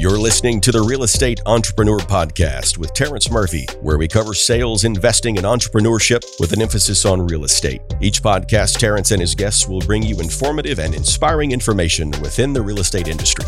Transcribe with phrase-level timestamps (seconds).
[0.00, 4.84] You're listening to the Real Estate Entrepreneur Podcast with Terrence Murphy, where we cover sales,
[4.84, 7.82] investing, and entrepreneurship with an emphasis on real estate.
[8.00, 12.62] Each podcast, Terrence and his guests will bring you informative and inspiring information within the
[12.62, 13.44] real estate industry.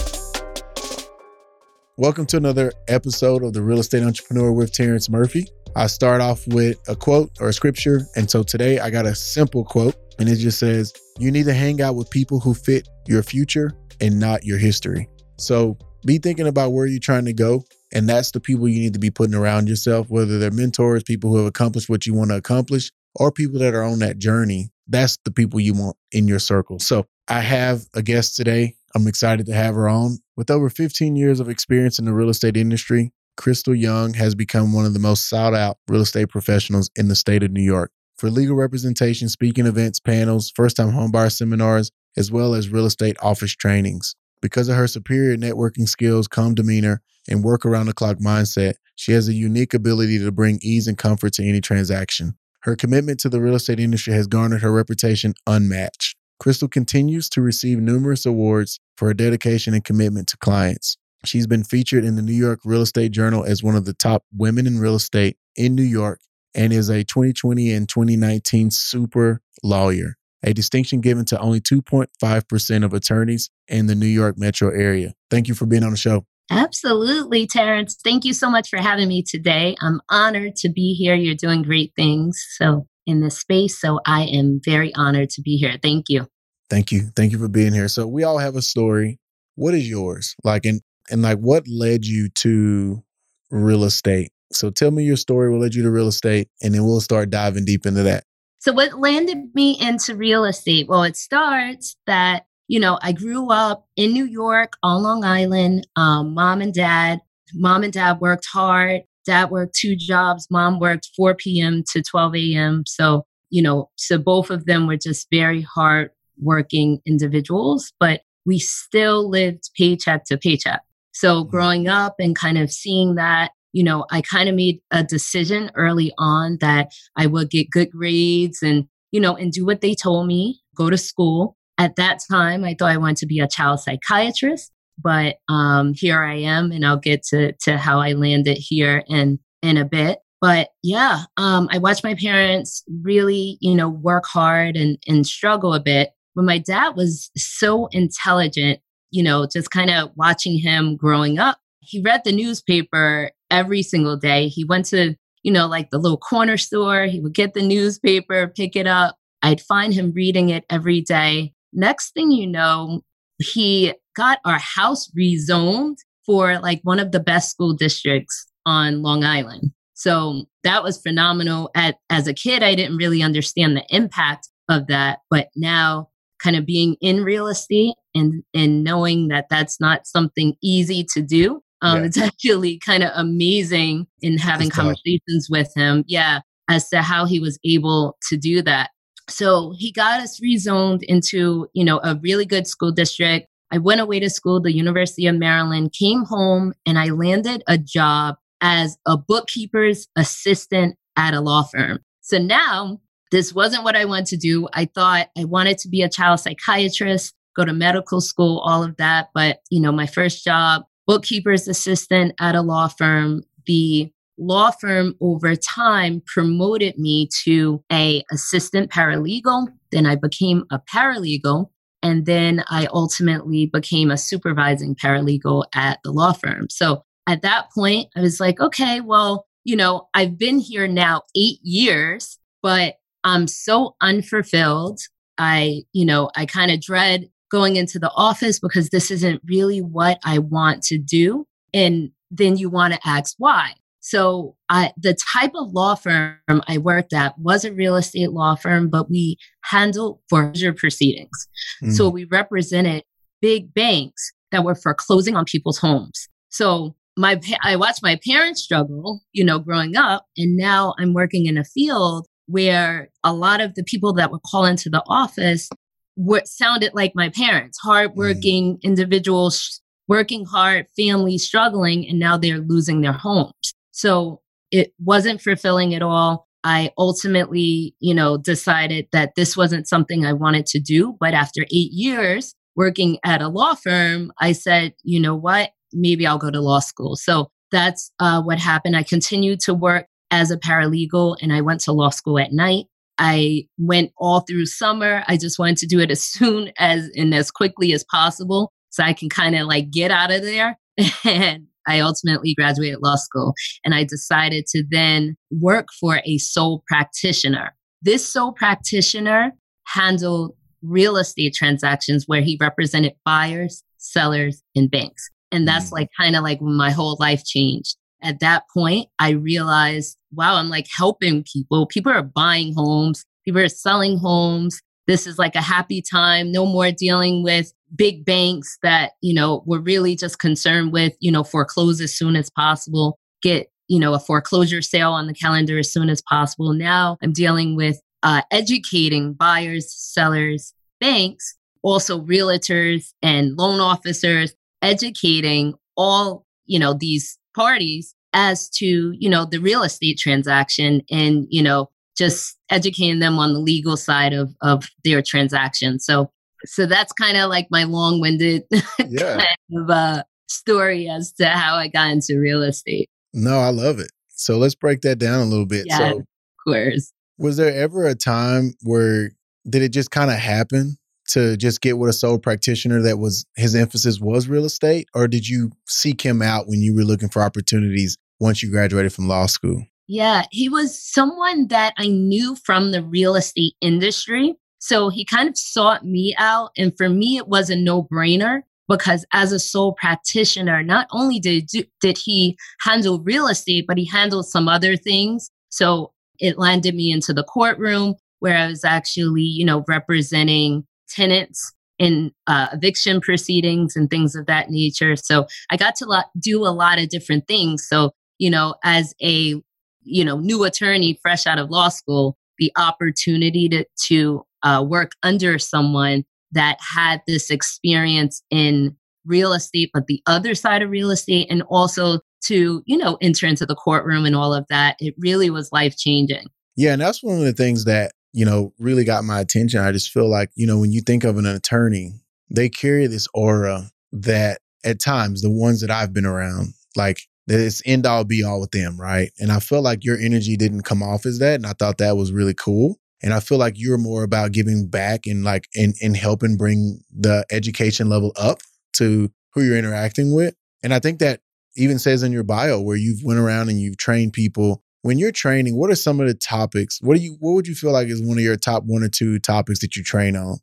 [1.97, 5.47] Welcome to another episode of the Real Estate Entrepreneur with Terrence Murphy.
[5.75, 8.03] I start off with a quote or a scripture.
[8.15, 11.55] And so today I got a simple quote, and it just says, You need to
[11.55, 13.73] hang out with people who fit your future
[14.03, 15.09] and not your history.
[15.39, 17.65] So be thinking about where you're trying to go.
[17.93, 21.31] And that's the people you need to be putting around yourself, whether they're mentors, people
[21.31, 24.71] who have accomplished what you want to accomplish, or people that are on that journey.
[24.89, 26.79] That's the people you want in your circle.
[26.79, 28.75] So I have a guest today.
[28.95, 30.19] I'm excited to have her on.
[30.37, 34.73] With over 15 years of experience in the real estate industry, Crystal Young has become
[34.73, 37.91] one of the most sought out real estate professionals in the state of New York.
[38.17, 43.17] For legal representation, speaking events, panels, first time homebuyer seminars, as well as real estate
[43.23, 44.15] office trainings.
[44.43, 49.13] Because of her superior networking skills, calm demeanor, and work around the clock mindset, she
[49.13, 52.35] has a unique ability to bring ease and comfort to any transaction.
[52.63, 56.17] Her commitment to the real estate industry has garnered her reputation unmatched.
[56.41, 60.97] Crystal continues to receive numerous awards for her dedication and commitment to clients.
[61.25, 64.25] She's been featured in the New York Real Estate Journal as one of the top
[64.37, 66.19] women in real estate in New York
[66.53, 72.93] and is a 2020 and 2019 super lawyer a distinction given to only 2.5% of
[72.93, 75.15] attorneys in the New York metro area.
[75.31, 76.27] Thank you for being on the show.
[76.51, 77.97] Absolutely, Terrence.
[78.03, 79.77] Thank you so much for having me today.
[79.81, 81.15] I'm honored to be here.
[81.15, 82.45] You're doing great things.
[82.57, 83.81] So, in this space.
[83.81, 85.77] So, I am very honored to be here.
[85.83, 86.27] Thank you.
[86.69, 87.09] Thank you.
[87.17, 87.89] Thank you for being here.
[87.89, 89.19] So, we all have a story.
[89.55, 90.35] What is yours?
[90.45, 93.03] Like, and, and like, what led you to
[93.51, 94.31] real estate?
[94.53, 95.51] So, tell me your story.
[95.51, 96.49] What led you to real estate?
[96.63, 98.25] And then we'll start diving deep into that.
[98.63, 100.87] So, what landed me into real estate?
[100.87, 105.89] Well, it starts that, you know, I grew up in New York on Long Island,
[105.97, 107.19] um, mom and dad.
[107.55, 109.01] Mom and dad worked hard.
[109.27, 110.47] Dad worked two jobs.
[110.49, 111.83] Mom worked 4 p.m.
[111.91, 112.85] to 12 a.m.
[112.87, 116.11] So, you know, so both of them were just very hard
[116.41, 120.83] working individuals, but we still lived paycheck to paycheck.
[121.11, 121.51] So, mm-hmm.
[121.51, 125.71] growing up and kind of seeing that you know, I kind of made a decision
[125.75, 129.95] early on that I would get good grades and, you know, and do what they
[129.95, 131.57] told me, go to school.
[131.79, 134.71] At that time, I thought I wanted to be a child psychiatrist,
[135.03, 139.39] but um, here I am, and I'll get to, to how I landed here in,
[139.63, 140.19] in a bit.
[140.41, 145.73] But yeah, um, I watched my parents really, you know, work hard and, and struggle
[145.73, 146.11] a bit.
[146.35, 151.59] But my dad was so intelligent, you know, just kind of watching him growing up.
[151.81, 154.49] He read the newspaper every single day.
[154.49, 155.15] He went to,
[155.45, 157.05] you know, like the little corner store.
[157.05, 159.17] He would get the newspaper, pick it up.
[159.43, 161.53] I'd find him reading it every day.
[161.73, 163.03] Next thing you know,
[163.39, 169.25] he got our house rezoned for like one of the best school districts on Long
[169.25, 169.73] Island.
[169.95, 171.71] So that was phenomenal.
[171.75, 175.21] At, as a kid, I didn't really understand the impact of that.
[175.31, 176.09] But now,
[176.41, 181.23] kind of being in real estate and, and knowing that that's not something easy to
[181.23, 182.07] do, um, yeah.
[182.07, 185.51] It's actually kind of amazing in having That's conversations tough.
[185.51, 186.05] with him.
[186.07, 188.91] Yeah, as to how he was able to do that.
[189.29, 193.47] So he got us rezoned into, you know, a really good school district.
[193.71, 197.79] I went away to school, the University of Maryland, came home, and I landed a
[197.79, 202.01] job as a bookkeeper's assistant at a law firm.
[202.21, 203.01] So now
[203.31, 204.69] this wasn't what I wanted to do.
[204.73, 208.97] I thought I wanted to be a child psychiatrist, go to medical school, all of
[208.99, 209.29] that.
[209.35, 213.43] But, you know, my first job bookkeeper's assistant at a law firm.
[213.67, 219.69] The law firm over time promoted me to a assistant paralegal.
[219.91, 221.71] Then I became a paralegal.
[222.03, 226.69] And then I ultimately became a supervising paralegal at the law firm.
[226.69, 231.23] So at that point, I was like, okay, well, you know, I've been here now
[231.37, 235.01] eight years, but I'm so unfulfilled.
[235.39, 239.81] I, you know, I kind of dread going into the office because this isn't really
[239.81, 241.47] what I want to do.
[241.75, 243.75] And then you want to ask why.
[244.01, 248.57] So I, the type of law firm I worked at was a real estate law
[248.57, 251.47] firm, but we handled foreclosure proceedings.
[251.85, 251.93] Mm.
[251.93, 253.05] So we represented
[253.41, 256.29] big banks that were foreclosing on people's homes.
[256.49, 261.47] So my I watched my parents struggle, you know, growing up, and now I'm working
[261.47, 265.69] in a field where a lot of the people that would call into the office
[266.15, 268.83] what sounded like my parents, hardworking mm.
[268.83, 273.75] individuals, working hard, families struggling, and now they're losing their homes.
[273.93, 276.47] So it wasn't fulfilling at all.
[276.65, 281.17] I ultimately, you know, decided that this wasn't something I wanted to do.
[281.19, 285.71] But after eight years working at a law firm, I said, you know what?
[285.93, 287.17] maybe I'll go to law school.
[287.17, 288.97] So that's uh, what happened.
[288.97, 292.87] I continued to work as a paralegal and I went to law school at night.
[293.19, 295.23] I went all through summer.
[295.29, 299.03] I just wanted to do it as soon as and as quickly as possible so
[299.03, 300.79] I can kind of like get out of there.
[301.25, 303.55] And I ultimately graduated law school
[303.85, 307.75] and I decided to then work for a sole practitioner.
[308.03, 309.53] This sole practitioner
[309.87, 315.29] handled real estate transactions where he represented buyers, sellers, and banks.
[315.51, 315.93] And that's mm.
[315.93, 317.97] like kind of like when my whole life changed.
[318.23, 321.87] At that point, I realized, wow, I'm like helping people.
[321.87, 324.81] People are buying homes, people are selling homes.
[325.09, 326.53] This is like a happy time.
[326.53, 331.31] No more dealing with big banks that, you know, were really just concerned with, you
[331.33, 335.79] know, foreclose as soon as possible, get, you know, a foreclosure sale on the calendar
[335.79, 336.73] as soon as possible.
[336.73, 345.75] Now I'm dealing with uh, educating buyers, sellers, banks, also realtors and loan officers, educating
[345.97, 351.63] all, you know, these parties as to, you know, the real estate transaction and, you
[351.63, 355.99] know, just educating them on the legal side of, of their transaction.
[355.99, 356.31] So,
[356.65, 358.65] so that's kind of like my long-winded
[359.09, 359.39] yeah.
[359.39, 363.11] kind of uh, story as to how I got into real estate.
[363.35, 364.11] No, I love it.
[364.29, 365.87] So let's break that down a little bit.
[365.89, 366.27] Yeah, so, of
[366.65, 367.13] course.
[367.39, 369.33] Was there ever a time where
[369.69, 370.97] did it just kind of happen
[371.33, 375.29] to just get with a sole practitioner that was his emphasis was real estate, or
[375.29, 379.29] did you seek him out when you were looking for opportunities once you graduated from
[379.29, 379.85] law school?
[380.09, 384.55] Yeah, he was someone that I knew from the real estate industry.
[384.79, 386.71] So he kind of sought me out.
[386.77, 391.39] And for me, it was a no brainer because as a sole practitioner, not only
[391.39, 391.71] did,
[392.01, 395.51] did he handle real estate, but he handled some other things.
[395.69, 400.85] So it landed me into the courtroom where I was actually, you know, representing
[401.15, 405.15] tenants in uh, eviction proceedings and things of that nature.
[405.15, 407.87] So I got to lo- do a lot of different things.
[407.87, 409.63] So, you know, as a,
[410.03, 415.13] you know, new attorney fresh out of law school, the opportunity to, to uh, work
[415.23, 421.11] under someone that had this experience in real estate, but the other side of real
[421.11, 425.15] estate, and also to, you know, enter into the courtroom and all of that, it
[425.19, 426.47] really was life changing.
[426.77, 426.95] Yeah.
[426.95, 429.81] And that's one of the things that you know, really got my attention.
[429.81, 432.13] I just feel like, you know, when you think of an attorney,
[432.51, 437.83] they carry this aura that at times, the ones that I've been around, like it's
[437.85, 439.31] end all be all with them, right?
[439.39, 441.57] And I feel like your energy didn't come off as that.
[441.57, 442.99] And I thought that was really cool.
[443.23, 447.01] And I feel like you're more about giving back and like and, and helping bring
[447.17, 448.59] the education level up
[448.95, 450.55] to who you're interacting with.
[450.83, 451.41] And I think that
[451.77, 455.33] even says in your bio where you've went around and you've trained people when you're
[455.33, 456.99] training, what are some of the topics?
[457.03, 459.09] What do you what would you feel like is one of your top one or
[459.09, 460.59] two topics that you train on?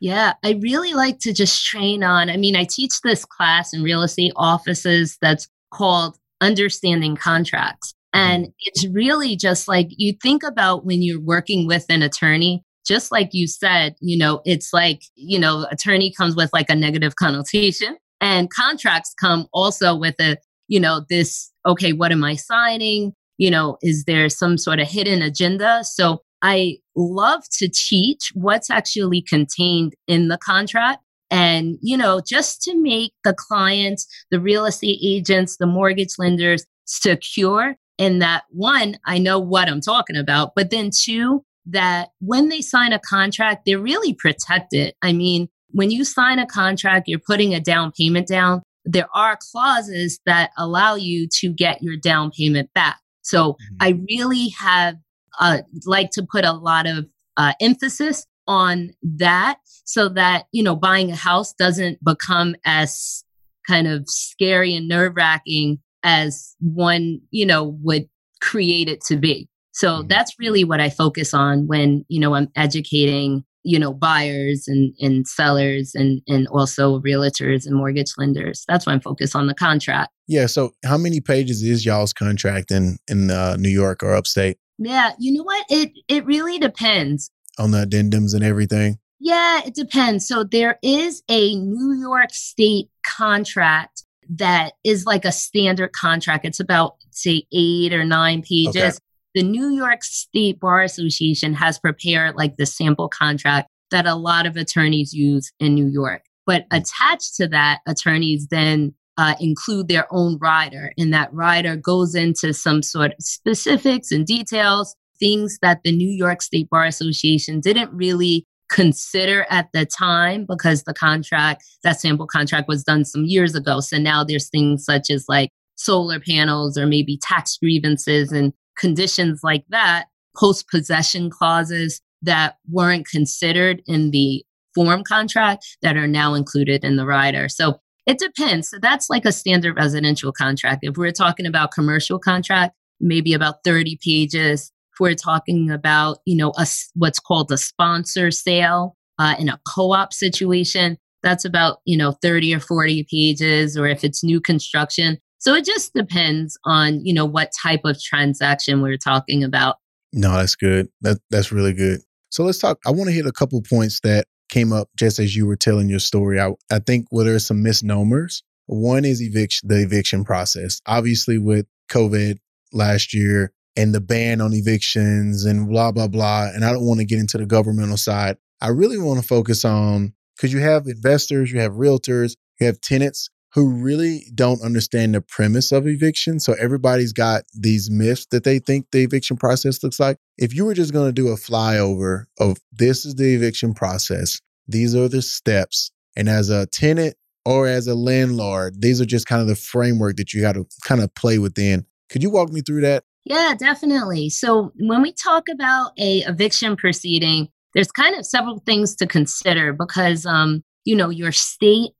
[0.00, 2.30] Yeah, I really like to just train on.
[2.30, 7.94] I mean, I teach this class in real estate offices that's called Understanding Contracts.
[8.14, 8.30] Mm-hmm.
[8.30, 13.10] And it's really just like you think about when you're working with an attorney, just
[13.10, 17.16] like you said, you know, it's like, you know, attorney comes with like a negative
[17.16, 20.36] connotation and contracts come also with a,
[20.68, 23.12] you know, this, okay, what am I signing?
[23.38, 25.82] You know, is there some sort of hidden agenda?
[25.84, 31.02] So I love to teach what's actually contained in the contract.
[31.30, 36.64] And, you know, just to make the clients, the real estate agents, the mortgage lenders
[36.84, 42.48] secure in that one, I know what I'm talking about, but then two, that when
[42.48, 44.94] they sign a contract, they're really protected.
[45.02, 48.62] I mean, when you sign a contract, you're putting a down payment down.
[48.84, 52.98] There are clauses that allow you to get your down payment back.
[53.28, 53.76] So mm-hmm.
[53.80, 54.96] I really have
[55.38, 57.06] uh, like to put a lot of
[57.36, 63.24] uh, emphasis on that so that, you know, buying a house doesn't become as
[63.66, 68.08] kind of scary and nerve wracking as one, you know, would
[68.40, 69.48] create it to be.
[69.72, 70.08] So mm-hmm.
[70.08, 74.94] that's really what I focus on when, you know, I'm educating you know buyers and,
[74.98, 78.64] and sellers and and also realtors and mortgage lenders.
[78.66, 80.10] That's why i'm focused on the contract.
[80.26, 84.56] Yeah so how many pages is y'all's contract in in uh, new york or upstate?
[84.78, 85.66] Yeah you know what?
[85.68, 87.30] It it really depends.
[87.58, 88.98] On the addendums and everything?
[89.20, 90.26] Yeah it depends.
[90.26, 96.46] So there is a new york state contract that is like a standard contract.
[96.46, 98.76] It's about say eight or nine pages.
[98.76, 98.92] okay
[99.34, 104.46] the New York State Bar Association has prepared like the sample contract that a lot
[104.46, 106.22] of attorneys use in New York.
[106.46, 112.14] But attached to that, attorneys then uh, include their own rider, and that rider goes
[112.14, 117.60] into some sort of specifics and details, things that the New York State Bar Association
[117.60, 123.24] didn't really consider at the time because the contract, that sample contract was done some
[123.24, 123.80] years ago.
[123.80, 129.40] So now there's things such as like solar panels or maybe tax grievances and conditions
[129.42, 130.06] like that,
[130.36, 134.44] post possession clauses that weren't considered in the
[134.74, 137.48] form contract that are now included in the rider.
[137.48, 138.70] So it depends.
[138.70, 140.80] So that's like a standard residential contract.
[140.82, 144.72] If we're talking about commercial contract, maybe about 30 pages.
[144.92, 149.60] If we're talking about, you know, a, what's called a sponsor sale uh, in a
[149.68, 153.76] co-op situation, that's about, you know, 30 or 40 pages.
[153.76, 158.00] Or if it's new construction, so it just depends on, you know, what type of
[158.00, 159.76] transaction we're talking about.
[160.12, 160.88] No, that's good.
[161.02, 162.00] That that's really good.
[162.30, 162.78] So let's talk.
[162.86, 165.88] I want to hit a couple points that came up just as you were telling
[165.88, 166.40] your story.
[166.40, 168.42] I, I think well, there's some misnomers.
[168.66, 170.80] One is eviction, the eviction process.
[170.86, 172.38] Obviously, with COVID
[172.72, 176.48] last year and the ban on evictions and blah blah blah.
[176.52, 178.36] And I don't want to get into the governmental side.
[178.60, 182.80] I really want to focus on because you have investors, you have realtors, you have
[182.80, 186.38] tenants who really don't understand the premise of eviction.
[186.38, 190.18] So everybody's got these myths that they think the eviction process looks like.
[190.36, 194.40] If you were just going to do a flyover of this is the eviction process,
[194.66, 197.14] these are the steps, and as a tenant
[197.46, 200.66] or as a landlord, these are just kind of the framework that you got to
[200.84, 201.86] kind of play within.
[202.10, 203.04] Could you walk me through that?
[203.24, 204.28] Yeah, definitely.
[204.28, 209.72] So when we talk about a eviction proceeding, there's kind of several things to consider
[209.72, 211.90] because um, you know, your state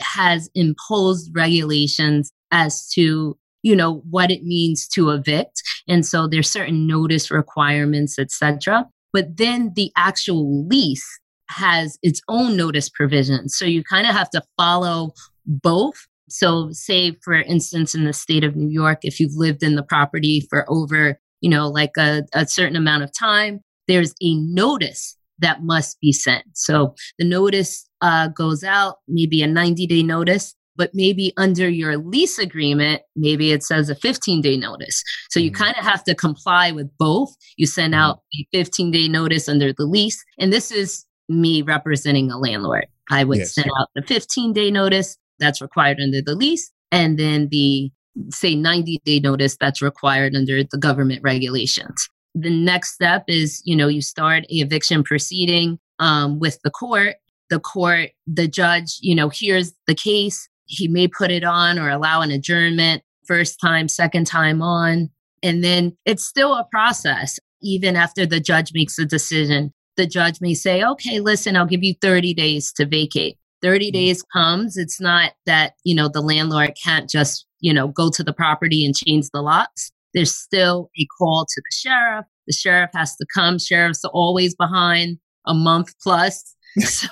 [0.00, 5.62] has imposed regulations as to you know what it means to evict.
[5.88, 11.08] And so there's certain notice requirements etc but then the actual lease
[11.48, 13.56] has its own notice provisions.
[13.56, 15.12] So you kind of have to follow
[15.46, 16.06] both.
[16.28, 19.82] So say for instance in the state of new york if you've lived in the
[19.82, 25.16] property for over you know like a, a certain amount of time there's a notice
[25.38, 26.44] that must be sent.
[26.54, 31.96] So the notice uh, goes out, maybe a 90 day notice, but maybe under your
[31.96, 35.02] lease agreement, maybe it says a 15 day notice.
[35.30, 35.64] So you mm-hmm.
[35.64, 37.34] kind of have to comply with both.
[37.56, 38.02] You send mm-hmm.
[38.02, 40.22] out a 15 day notice under the lease.
[40.38, 42.86] And this is me representing a landlord.
[43.10, 43.54] I would yes.
[43.54, 46.70] send out the 15 day notice that's required under the lease.
[46.92, 47.90] And then the
[48.30, 53.74] say 90 day notice that's required under the government regulations the next step is you
[53.74, 57.16] know you start a eviction proceeding um, with the court.
[57.48, 60.48] The court the judge you know hears the case.
[60.66, 65.10] He may put it on or allow an adjournment first time second time on.
[65.42, 69.72] And then it's still a process even after the judge makes a decision.
[69.96, 73.38] The judge may say okay listen i'll give you 30 days to vacate.
[73.62, 73.92] 30 mm-hmm.
[73.92, 74.76] days comes.
[74.76, 78.84] It's not that you know the landlord can't just you know go to the property
[78.84, 82.24] and change the locks there's still a call to the sheriff.
[82.46, 83.58] The sheriff has to come.
[83.58, 86.54] Sheriff's are always behind a month plus.
[86.82, 87.08] So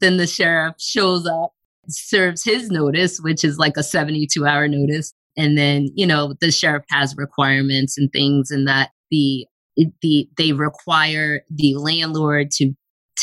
[0.00, 1.52] then the sheriff shows up,
[1.88, 5.12] serves his notice, which is like a 72 hour notice.
[5.36, 10.52] And then, you know, the sheriff has requirements and things and that the the they
[10.52, 12.72] require the landlord to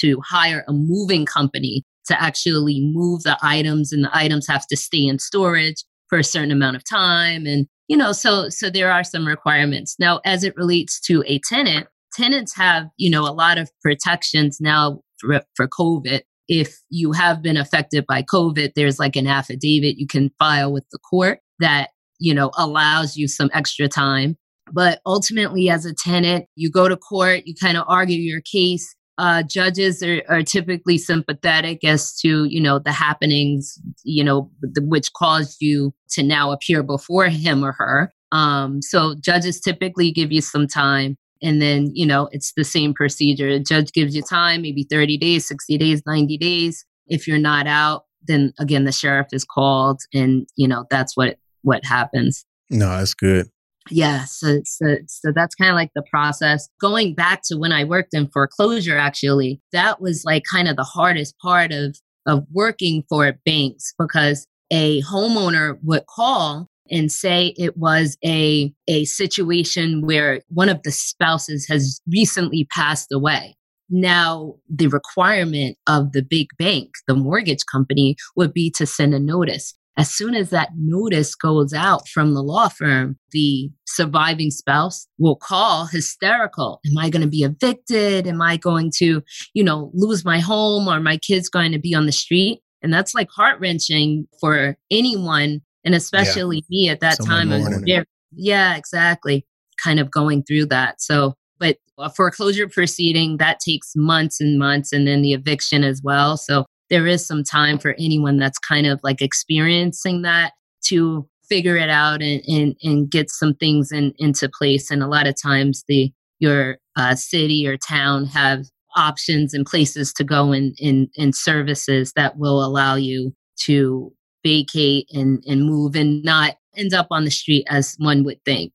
[0.01, 4.77] to hire a moving company to actually move the items and the items have to
[4.77, 8.89] stay in storage for a certain amount of time and you know so so there
[8.89, 9.97] are some requirements.
[9.99, 14.61] Now as it relates to a tenant tenants have you know a lot of protections
[14.61, 16.21] now for, for covid.
[16.47, 20.85] If you have been affected by covid there's like an affidavit you can file with
[20.91, 24.37] the court that you know allows you some extra time.
[24.71, 28.95] But ultimately as a tenant you go to court you kind of argue your case
[29.19, 34.81] uh, judges are, are, typically sympathetic as to you know the happenings you know the,
[34.81, 38.13] which caused you to now appear before him or her.
[38.31, 42.93] Um, so judges typically give you some time and then you know it's the same
[42.93, 43.49] procedure.
[43.49, 46.85] A judge gives you time maybe 30 days 60 days 90 days.
[47.07, 51.37] If you're not out then again the sheriff is called and you know that's what
[51.63, 52.45] what happens.
[52.69, 53.49] No that's good
[53.89, 56.69] yeah, so so so that's kind of like the process.
[56.79, 60.83] Going back to when I worked in foreclosure, actually, that was like kind of the
[60.83, 67.77] hardest part of of working for banks because a homeowner would call and say it
[67.77, 73.55] was a a situation where one of the spouses has recently passed away.
[73.89, 79.19] Now, the requirement of the big bank, the mortgage company, would be to send a
[79.19, 85.07] notice as soon as that notice goes out from the law firm, the surviving spouse
[85.17, 86.79] will call hysterical.
[86.85, 88.25] Am I going to be evicted?
[88.25, 89.21] Am I going to,
[89.53, 92.61] you know, lose my home or my kids going to be on the street?
[92.81, 95.61] And that's like heart wrenching for anyone.
[95.83, 96.69] And especially yeah.
[96.69, 97.83] me at that Someone time.
[97.85, 99.45] Very, yeah, exactly.
[99.83, 101.01] Kind of going through that.
[101.01, 106.01] So but a foreclosure proceeding that takes months and months, and then the eviction as
[106.01, 106.37] well.
[106.37, 110.53] So there is some time for anyone that's kind of like experiencing that
[110.85, 114.91] to figure it out and, and, and get some things in, into place.
[114.91, 118.65] And a lot of times the your uh, city or town have
[118.95, 123.33] options and places to go in, in, in services that will allow you
[123.65, 124.11] to
[124.43, 128.73] vacate and, and move and not end up on the street as one would think.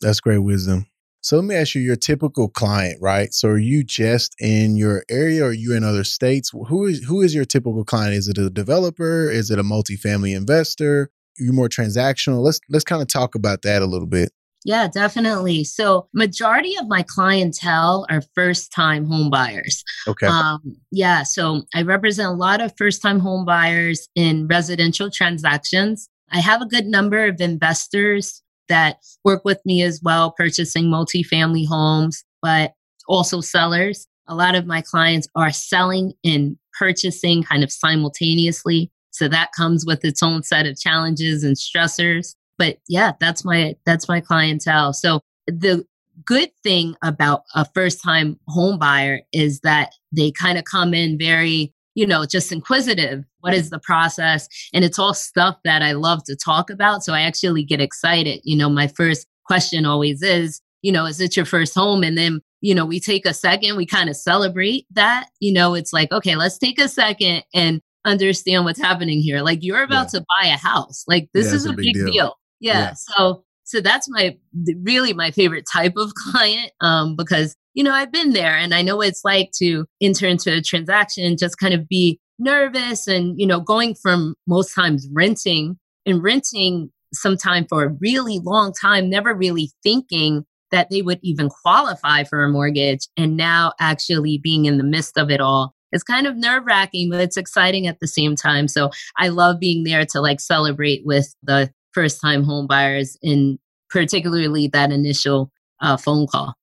[0.00, 0.86] That's great wisdom.
[1.24, 3.32] So let me ask you your typical client, right?
[3.32, 6.50] So are you just in your area or are you in other states?
[6.50, 8.12] Who is who is your typical client?
[8.12, 9.30] Is it a developer?
[9.30, 11.04] Is it a multifamily investor?
[11.40, 12.42] Are you more transactional?
[12.42, 14.32] Let's let's kind of talk about that a little bit.
[14.66, 15.64] Yeah, definitely.
[15.64, 19.82] So majority of my clientele are first time home buyers.
[20.06, 20.26] Okay.
[20.26, 21.22] Um, yeah.
[21.22, 26.06] So I represent a lot of first time home buyers in residential transactions.
[26.30, 31.66] I have a good number of investors that work with me as well, purchasing multifamily
[31.66, 32.74] homes, but
[33.08, 34.06] also sellers.
[34.26, 38.90] A lot of my clients are selling and purchasing kind of simultaneously.
[39.10, 42.34] So that comes with its own set of challenges and stressors.
[42.58, 44.92] But yeah, that's my that's my clientele.
[44.92, 45.84] So the
[46.24, 51.18] good thing about a first time home buyer is that they kind of come in
[51.18, 53.24] very you know, just inquisitive.
[53.40, 54.48] What is the process?
[54.72, 57.04] And it's all stuff that I love to talk about.
[57.04, 58.40] So I actually get excited.
[58.44, 62.02] You know, my first question always is, you know, is it your first home?
[62.02, 65.28] And then, you know, we take a second, we kind of celebrate that.
[65.40, 69.40] You know, it's like, okay, let's take a second and understand what's happening here.
[69.40, 70.20] Like you're about yeah.
[70.20, 71.04] to buy a house.
[71.06, 72.06] Like this yeah, is a, big, big deal.
[72.06, 72.38] deal.
[72.60, 72.72] Yeah.
[72.78, 72.92] yeah.
[72.94, 74.36] So so that's my
[74.82, 78.82] really my favorite type of client um, because you know, I've been there and I
[78.82, 83.06] know what it's like to enter into a transaction, and just kind of be nervous
[83.06, 88.72] and, you know, going from most times renting and renting sometime for a really long
[88.72, 93.06] time, never really thinking that they would even qualify for a mortgage.
[93.16, 95.74] And now actually being in the midst of it all.
[95.92, 98.66] It's kind of nerve wracking, but it's exciting at the same time.
[98.66, 103.60] So I love being there to like celebrate with the first time home buyers in
[103.90, 106.54] particularly that initial uh, phone call.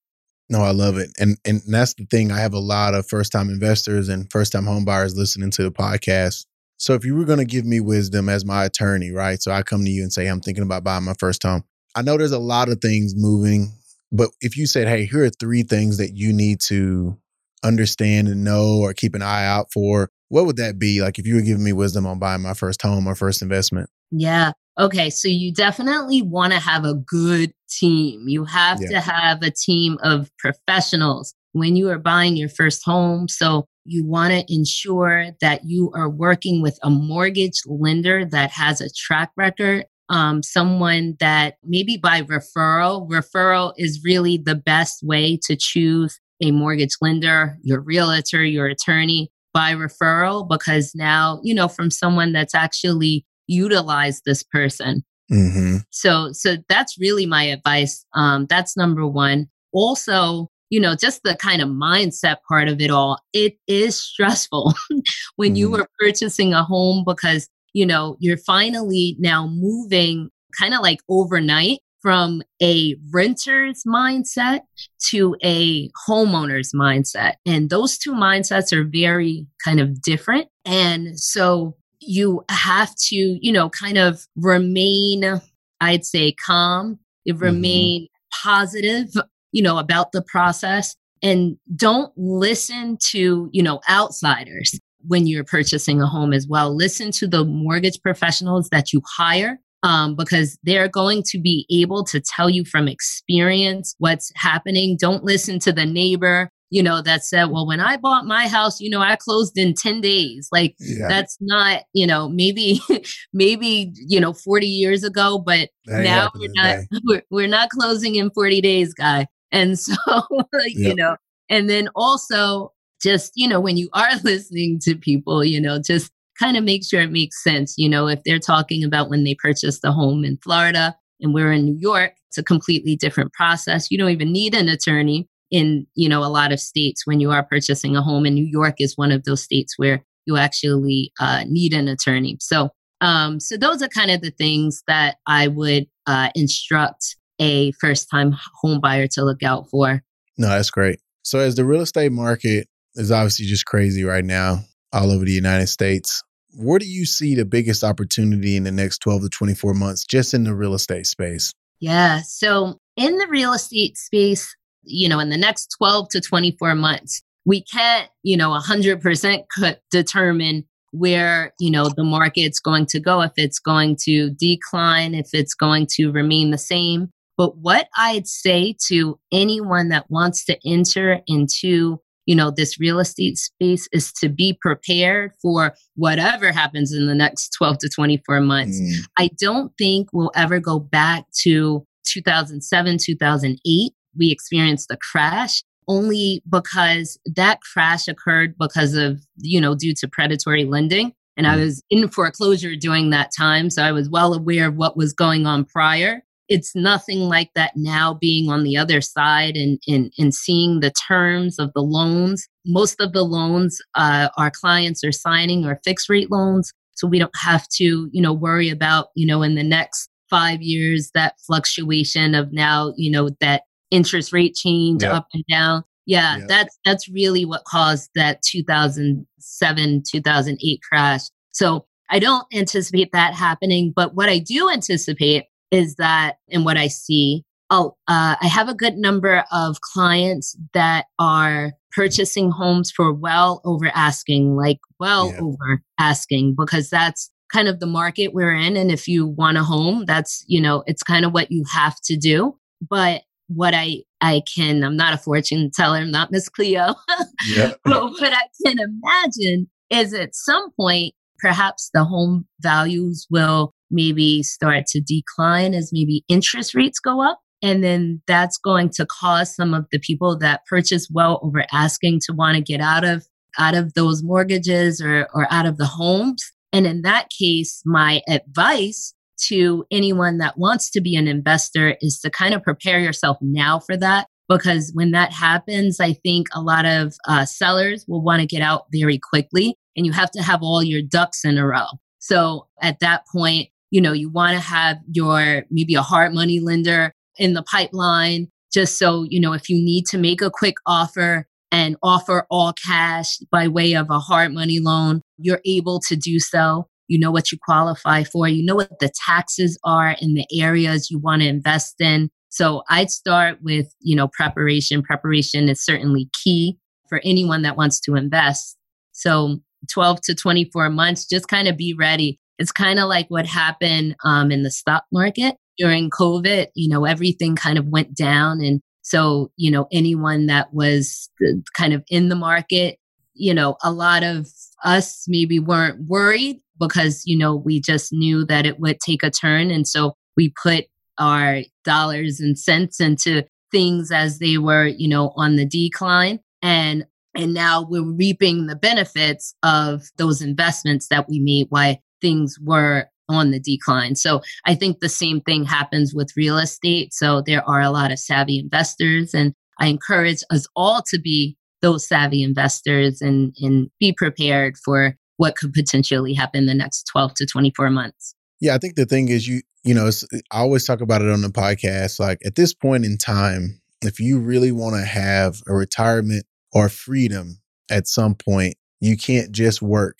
[0.52, 1.12] No, I love it.
[1.18, 2.30] And and that's the thing.
[2.30, 5.64] I have a lot of first time investors and first time home buyers listening to
[5.64, 6.46] the podcast.
[6.76, 9.42] So if you were going to give me wisdom as my attorney, right?
[9.42, 11.64] So I come to you and say, I'm thinking about buying my first home.
[11.96, 13.72] I know there's a lot of things moving,
[14.12, 17.18] but if you said, hey, here are three things that you need to
[17.64, 21.02] understand and know or keep an eye out for, what would that be?
[21.02, 23.90] Like if you were giving me wisdom on buying my first home or first investment?
[24.10, 24.52] Yeah.
[24.78, 28.27] Okay, so you definitely want to have a good team.
[28.27, 28.89] You have yeah.
[28.89, 33.27] to have a team of professionals when you are buying your first home.
[33.27, 38.81] So you want to ensure that you are working with a mortgage lender that has
[38.81, 39.86] a track record.
[40.10, 46.51] Um, someone that maybe by referral, referral is really the best way to choose a
[46.51, 52.55] mortgage lender, your realtor, your attorney by referral, because now, you know, from someone that's
[52.55, 55.03] actually utilized this person.
[55.32, 55.78] Mm-hmm.
[55.91, 58.06] So, so that's really my advice.
[58.13, 59.50] Um, that's number one.
[59.72, 63.20] Also, you know, just the kind of mindset part of it all.
[63.34, 64.74] It is stressful
[65.36, 65.56] when mm-hmm.
[65.56, 71.00] you are purchasing a home because, you know, you're finally now moving kind of like
[71.10, 74.62] overnight from a renter's mindset
[75.10, 77.34] to a homeowner's mindset.
[77.46, 80.48] And those two mindsets are very kind of different.
[80.65, 85.42] And so you have to, you know, kind of remain,
[85.80, 87.38] I'd say, calm, mm-hmm.
[87.38, 88.50] remain mm-hmm.
[88.50, 89.10] positive,
[89.52, 96.02] you know, about the process and don't listen to, you know, outsiders when you're purchasing
[96.02, 96.76] a home as well.
[96.76, 102.04] Listen to the mortgage professionals that you hire um, because they're going to be able
[102.06, 104.98] to tell you from experience what's happening.
[105.00, 108.79] Don't listen to the neighbor you know, that said, well, when I bought my house,
[108.79, 110.47] you know, I closed in 10 days.
[110.53, 111.07] Like yeah.
[111.10, 112.81] that's not, you know, maybe,
[113.34, 118.15] maybe, you know, 40 years ago, but that now we're not, we're, we're not closing
[118.15, 119.27] in 40 days, guy.
[119.51, 120.47] And so, yep.
[120.73, 121.17] you know,
[121.49, 122.71] and then also
[123.03, 126.86] just, you know, when you are listening to people, you know, just kind of make
[126.86, 127.75] sure it makes sense.
[127.77, 131.51] You know, if they're talking about when they purchased a home in Florida and we're
[131.51, 133.91] in New York, it's a completely different process.
[133.91, 137.30] You don't even need an attorney in you know a lot of states when you
[137.30, 141.12] are purchasing a home and new york is one of those states where you actually
[141.20, 142.38] uh, need an attorney.
[142.40, 142.70] So
[143.02, 148.10] um, so those are kind of the things that i would uh, instruct a first
[148.10, 150.04] time home buyer to look out for.
[150.38, 151.00] No that's great.
[151.24, 154.60] So as the real estate market is obviously just crazy right now
[154.94, 156.22] all over the united states
[156.54, 160.34] where do you see the biggest opportunity in the next 12 to 24 months just
[160.34, 161.54] in the real estate space?
[161.80, 166.76] Yeah so in the real estate space you know, in the next 12 to 24
[166.76, 173.00] months, we can't, you know, 100% could determine where, you know, the market's going to
[173.00, 177.10] go, if it's going to decline, if it's going to remain the same.
[177.38, 183.00] But what I'd say to anyone that wants to enter into you know this real
[183.00, 188.41] estate space is to be prepared for whatever happens in the next 12 to 24
[188.41, 188.94] months mm.
[189.17, 196.41] i don't think we'll ever go back to 2007 2008 we experienced the crash only
[196.50, 201.62] because that crash occurred because of you know due to predatory lending and i mm.
[201.63, 205.45] was in foreclosure during that time so i was well aware of what was going
[205.45, 206.21] on prior
[206.52, 210.91] it's nothing like that now being on the other side and, and, and seeing the
[210.91, 212.45] terms of the loans.
[212.65, 216.74] Most of the loans uh, our clients are signing are fixed rate loans.
[216.95, 220.62] So we don't have to, you know, worry about, you know, in the next five
[220.62, 225.13] years, that fluctuation of now, you know, that interest rate change yep.
[225.13, 225.84] up and down.
[226.06, 226.47] Yeah, yep.
[226.47, 231.21] that's that's really what caused that 2007 2008 crash.
[231.51, 236.77] So I don't anticipate that happening, but what I do anticipate is that, and what
[236.77, 242.91] I see, oh, uh, I have a good number of clients that are purchasing homes
[242.91, 245.39] for well over asking, like well yeah.
[245.39, 248.75] over asking, because that's kind of the market we're in.
[248.75, 251.95] And if you want a home, that's, you know, it's kind of what you have
[252.04, 252.58] to do.
[252.89, 253.21] But
[253.56, 256.96] what I I can, I'm not a fortune teller, I'm not Miss Cleo.
[257.48, 257.74] yeah.
[257.84, 264.44] but what I can imagine is at some point, perhaps the home values will maybe
[264.44, 267.40] start to decline as maybe interest rates go up.
[267.64, 272.22] And then that's going to cause some of the people that purchase well over asking
[272.26, 273.26] to want to get out of
[273.60, 276.42] out of those mortgages or, or out of the homes.
[276.72, 279.14] And in that case, my advice
[279.47, 283.80] to anyone that wants to be an investor is to kind of prepare yourself now
[283.80, 284.27] for that.
[284.49, 288.62] Because when that happens, I think a lot of uh, sellers will want to get
[288.62, 291.86] out very quickly and you have to have all your ducks in a row.
[292.19, 296.60] So at that point, you know, you want to have your maybe a hard money
[296.60, 300.75] lender in the pipeline just so, you know, if you need to make a quick
[300.86, 306.15] offer and offer all cash by way of a hard money loan, you're able to
[306.15, 306.88] do so.
[307.12, 308.47] You know what you qualify for.
[308.47, 312.30] You know what the taxes are in the areas you want to invest in.
[312.47, 315.04] So I'd start with, you know, preparation.
[315.04, 316.78] Preparation is certainly key
[317.10, 318.78] for anyone that wants to invest.
[319.12, 319.58] So
[319.91, 322.39] 12 to 24 months, just kind of be ready.
[322.60, 326.67] It's kind of like what happened um, in the stock market during COVID.
[326.76, 328.62] You know, everything kind of went down.
[328.62, 331.30] And so, you know, anyone that was
[331.76, 333.00] kind of in the market,
[333.34, 334.47] you know, a lot of
[334.84, 339.30] us maybe weren't worried because, you know, we just knew that it would take a
[339.30, 339.72] turn.
[339.72, 340.86] And so we put
[341.17, 346.39] our dollars and cents into things as they were, you know, on the decline.
[346.62, 352.58] And and now we're reaping the benefits of those investments that we made while things
[352.62, 354.15] were on the decline.
[354.15, 357.13] So I think the same thing happens with real estate.
[357.13, 361.56] So there are a lot of savvy investors, and I encourage us all to be
[361.82, 367.34] those savvy investors and, and be prepared for what could potentially happen the next 12
[367.36, 368.36] to 24 months.
[368.60, 370.10] Yeah, I think the thing is, you, you know,
[370.52, 372.20] I always talk about it on the podcast.
[372.20, 376.89] Like at this point in time, if you really want to have a retirement or
[376.89, 380.20] freedom at some point, you can't just work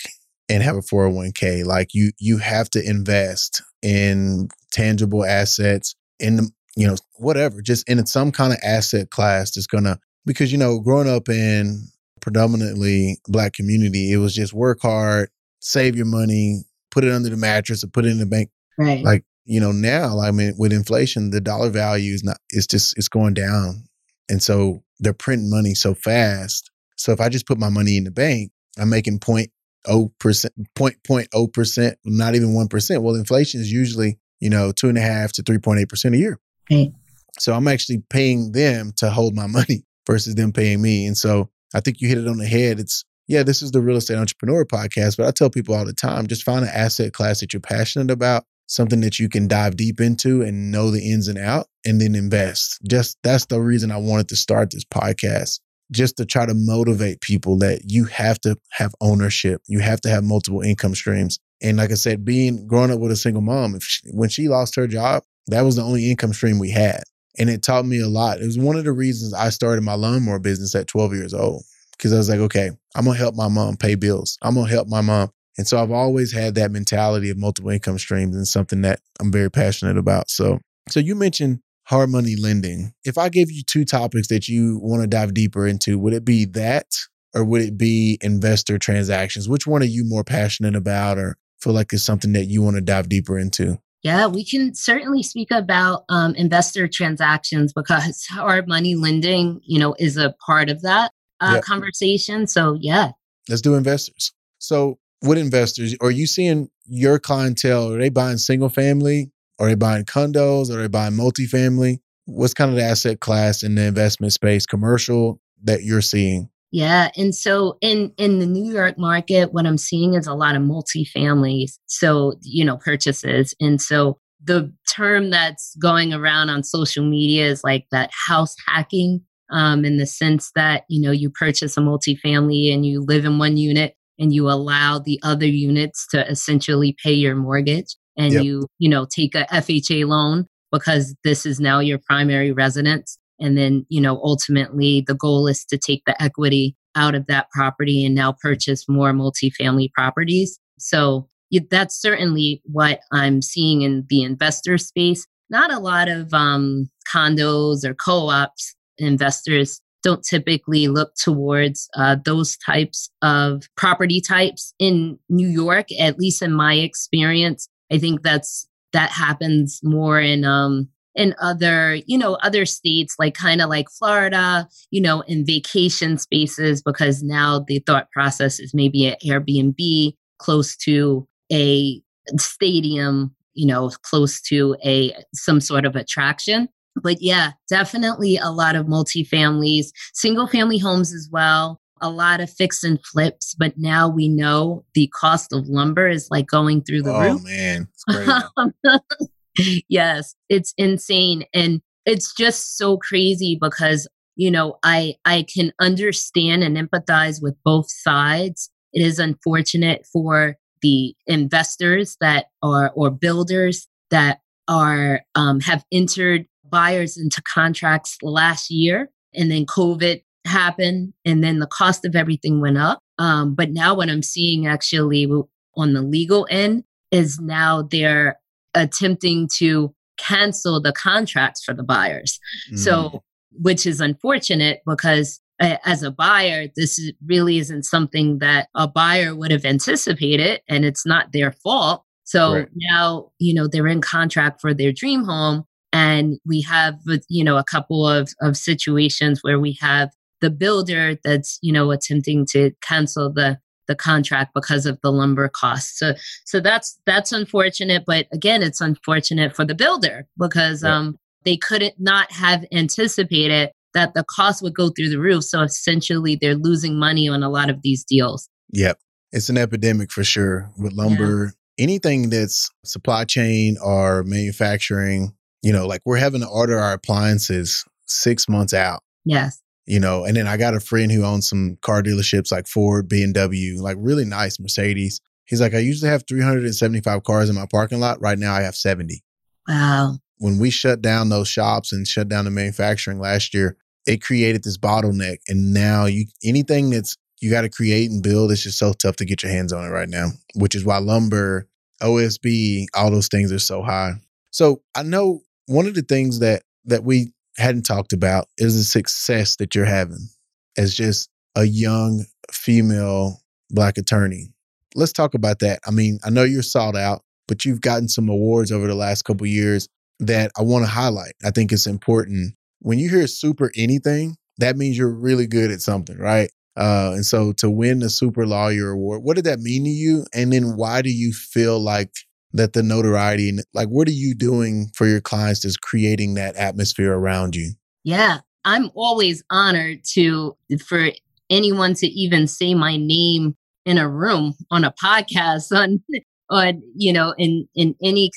[0.50, 1.66] and have a 401k.
[1.66, 7.88] Like you you have to invest in tangible assets in the, you know whatever just
[7.90, 11.88] in some kind of asset class that's going to because you know growing up in
[12.22, 15.30] predominantly black community it was just work hard
[15.60, 19.04] save your money put it under the mattress or put it in the bank right
[19.04, 22.98] like you know now i mean with inflation the dollar value is not it's just
[22.98, 23.84] it's going down
[24.30, 28.04] and so they're printing money so fast so if i just put my money in
[28.04, 29.50] the bank i'm making point
[29.88, 33.04] oh percent, point point oh percent, not even one percent.
[33.04, 36.16] Well, inflation is usually you know two and a half to three point eight percent
[36.16, 36.40] a year.
[36.70, 36.92] Right.
[37.40, 41.06] So I'm actually paying them to hold my money versus them paying me.
[41.06, 42.80] And so I think you hit it on the head.
[42.80, 45.94] It's yeah, this is the real estate entrepreneur podcast, but I tell people all the
[45.94, 49.78] time, just find an asset class that you're passionate about, something that you can dive
[49.78, 52.80] deep into and know the ins and out, and then invest.
[52.90, 55.60] Just that's the reason I wanted to start this podcast
[55.92, 59.62] just to try to motivate people that you have to have ownership.
[59.68, 61.40] You have to have multiple income streams.
[61.62, 64.76] And like I said, being growing up with a single mom, she, when she lost
[64.76, 67.04] her job, that was the only income stream we had.
[67.38, 68.42] And it taught me a lot.
[68.42, 71.64] It was one of the reasons I started my lawnmower business at 12 years old.
[72.00, 74.38] Cause I was like, okay, I'm gonna help my mom pay bills.
[74.42, 75.30] I'm gonna help my mom.
[75.58, 79.32] And so I've always had that mentality of multiple income streams and something that I'm
[79.32, 80.30] very passionate about.
[80.32, 82.94] So so you mentioned hard money lending.
[83.04, 86.26] If I gave you two topics that you want to dive deeper into, would it
[86.26, 86.88] be that
[87.36, 89.48] or would it be investor transactions?
[89.48, 92.76] Which one are you more passionate about or feel like it's something that you want
[92.78, 93.78] to dive deeper into?
[94.04, 99.96] Yeah, we can certainly speak about um, investor transactions because our money lending, you know,
[100.00, 102.48] is a part of that uh, conversation.
[102.48, 103.12] So yeah,
[103.50, 104.32] let's do investors.
[104.60, 107.94] So with investors, are you seeing your clientele?
[107.94, 109.32] Are they buying single family?
[109.60, 110.70] Are they buying condos?
[110.70, 112.00] Are they buying multifamily?
[112.26, 116.51] What's kind of the asset class in the investment space, commercial that you're seeing?
[116.72, 120.56] Yeah, and so in in the New York market, what I'm seeing is a lot
[120.56, 121.74] of multifamilies.
[121.88, 127.64] So you know purchases, and so the term that's going around on social media is
[127.64, 132.74] like that house hacking, um, in the sense that you know you purchase a multifamily
[132.74, 137.14] and you live in one unit and you allow the other units to essentially pay
[137.14, 138.44] your mortgage, and yep.
[138.46, 143.58] you you know take a FHA loan because this is now your primary residence and
[143.58, 148.06] then, you know, ultimately the goal is to take the equity out of that property
[148.06, 150.60] and now purchase more multifamily properties.
[150.78, 151.28] So
[151.70, 155.28] that's certainly what I'm seeing in the investor space.
[155.50, 158.76] Not a lot of um, condos or co ops.
[158.98, 166.18] Investors don't typically look towards uh, those types of property types in New York, at
[166.18, 167.68] least in my experience.
[167.92, 173.34] I think that's that happens more in um, in other, you know, other states, like
[173.34, 178.74] kind of like Florida, you know, in vacation spaces, because now the thought process is
[178.74, 182.02] maybe an Airbnb close to a
[182.38, 186.70] stadium, you know, close to a some sort of attraction.
[187.02, 192.50] But yeah, definitely a lot of multifamilies, single family homes as well, a lot of
[192.50, 193.56] fix and flips.
[193.56, 197.42] But now we know the cost of lumber is like going through the oh, roof.
[197.42, 199.04] Oh man, it's
[199.90, 201.46] yes, it's insane.
[201.54, 207.56] And it's just so crazy because, you know, I I can understand and empathize with
[207.64, 208.70] both sides.
[208.94, 216.46] It is unfortunate for the investors that are or builders that are um, have entered
[216.70, 222.62] buyers into contracts last year and then covid happened and then the cost of everything
[222.62, 225.30] went up um, but now what i'm seeing actually
[225.76, 228.40] on the legal end is now they're
[228.74, 232.40] attempting to cancel the contracts for the buyers.
[232.72, 232.80] Mm.
[232.80, 238.70] So, which is unfortunate because uh, as a buyer, this is, really isn't something that
[238.76, 242.04] a buyer would have anticipated and it's not their fault.
[242.24, 242.68] So right.
[242.76, 245.66] now, you know, they're in contract for their dream home.
[245.94, 246.96] And we have,
[247.28, 251.92] you know, a couple of, of situations where we have the builder that's, you know,
[251.92, 253.60] attempting to cancel the
[253.92, 256.00] the contract because of the lumber costs.
[256.00, 256.14] So
[256.46, 260.96] so that's that's unfortunate, but again, it's unfortunate for the builder because yeah.
[260.96, 265.44] um they couldn't not have anticipated that the cost would go through the roof.
[265.44, 268.48] So essentially they're losing money on a lot of these deals.
[268.72, 268.98] Yep.
[269.34, 271.54] It's an epidemic for sure with lumber.
[271.78, 277.84] Anything that's supply chain or manufacturing, you know, like we're having to order our appliances
[278.06, 279.04] six months out.
[279.26, 282.68] Yes you know and then i got a friend who owns some car dealerships like
[282.68, 285.22] ford bmw like really nice mercedes.
[285.46, 288.22] He's like i usually have 375 cars in my parking lot.
[288.22, 289.22] Right now i have 70
[289.68, 290.18] wow.
[290.38, 294.64] When we shut down those shops and shut down the manufacturing last year it created
[294.64, 298.78] this bottleneck and now you anything that's you got to create and build it's just
[298.78, 301.68] so tough to get your hands on it right now which is why lumber
[302.02, 304.14] osb all those things are so high.
[304.52, 308.84] So i know one of the things that that we hadn't talked about is the
[308.84, 310.30] success that you're having
[310.78, 314.54] as just a young female black attorney.
[314.96, 315.80] Let's talk about that.
[315.86, 319.24] I mean, I know you're sought out, but you've gotten some awards over the last
[319.24, 319.88] couple years
[320.20, 321.34] that I want to highlight.
[321.44, 322.56] I think it's important.
[322.80, 326.50] When you hear super anything, that means you're really good at something, right?
[326.78, 330.26] Uh, and so to win the Super Lawyer Award, what did that mean to you?
[330.34, 332.12] And then why do you feel like
[332.54, 336.56] that the notoriety and like what are you doing for your clients is creating that
[336.56, 337.72] atmosphere around you?
[338.04, 341.10] Yeah i'm always honored to for
[341.50, 346.02] anyone to even say my name in a room on a podcast on
[346.50, 348.32] on you know in in any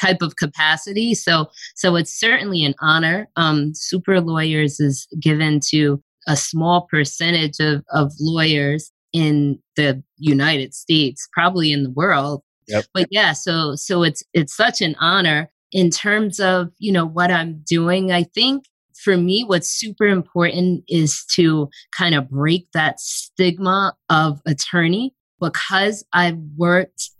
[0.00, 1.14] type of capacity.
[1.14, 3.28] So so it's certainly an honor.
[3.36, 10.72] Um super lawyers is given to a small percentage of of lawyers in the united
[10.72, 12.84] states probably in the world Yep.
[12.94, 17.30] But yeah, so so it's it's such an honor in terms of, you know, what
[17.30, 18.12] I'm doing.
[18.12, 24.40] I think for me what's super important is to kind of break that stigma of
[24.46, 27.10] attorney because I've worked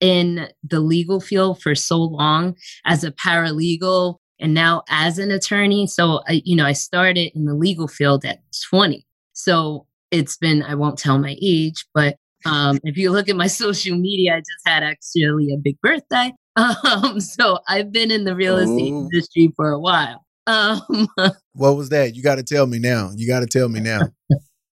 [0.00, 5.86] in the legal field for so long as a paralegal and now as an attorney.
[5.86, 9.06] So, I, you know, I started in the legal field at 20.
[9.32, 13.46] So it's been, I won't tell my age, but um, if you look at my
[13.64, 16.32] social media, I just had actually a big birthday.
[16.56, 19.08] Um, so I've been in the real estate Ooh.
[19.12, 20.24] industry for a while.
[20.46, 21.08] Um,
[21.54, 22.14] What was that?
[22.14, 23.10] You got to tell me now.
[23.16, 24.02] You got to tell me now.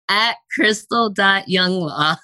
[0.08, 2.16] at crystal.younglaw.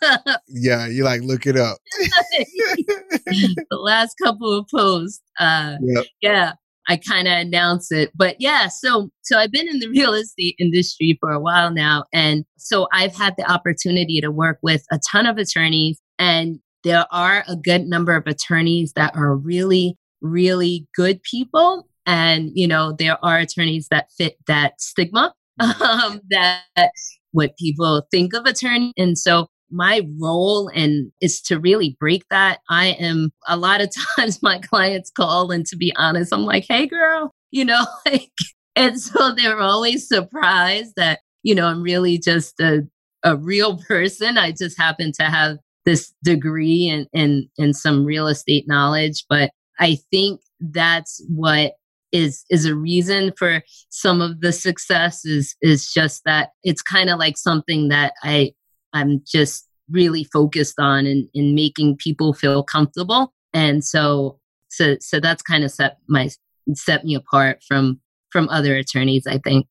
[0.49, 1.79] yeah, you like look it up.
[1.97, 5.23] the last couple of posts.
[5.39, 6.05] Uh, Yep.
[6.21, 6.53] yeah,
[6.91, 8.11] I kind of announce it.
[8.17, 12.05] But yeah, so so I've been in the real estate industry for a while now,
[12.13, 17.07] and so I've had the opportunity to work with a ton of attorneys, and there
[17.13, 22.93] are a good number of attorneys that are really, really good people, and you know
[22.99, 26.91] there are attorneys that fit that stigma um, that
[27.31, 32.61] what people think of attorney, and so my role and is to really break that.
[32.69, 36.67] I am a lot of times my clients call and to be honest, I'm like,
[36.69, 38.31] hey girl, you know, like
[38.77, 42.83] and so they're always surprised that, you know, I'm really just a,
[43.25, 44.39] a real person.
[44.39, 49.25] I just happen to have this degree and and in some real estate knowledge.
[49.29, 51.73] But I think that's what
[52.13, 57.09] is is a reason for some of the success is is just that it's kind
[57.09, 58.53] of like something that I
[58.93, 63.33] I'm just really focused on in, in making people feel comfortable.
[63.53, 66.31] And so so so that's kind of set my
[66.75, 68.01] set me apart from
[68.31, 69.67] from other attorneys, I think.